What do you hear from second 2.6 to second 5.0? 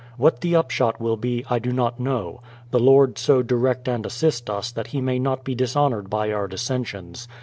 The Lord so direct and assist us that He